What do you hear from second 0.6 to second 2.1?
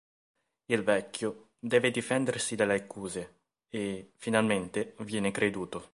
Il vecchio deve